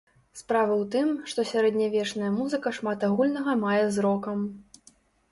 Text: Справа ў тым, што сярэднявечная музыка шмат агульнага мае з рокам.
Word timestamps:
Справа 0.39 0.73
ў 0.77 0.85
тым, 0.93 1.09
што 1.33 1.43
сярэднявечная 1.49 2.31
музыка 2.37 2.73
шмат 2.77 2.99
агульнага 3.09 3.53
мае 3.65 3.83
з 3.99 4.07
рокам. 4.07 4.39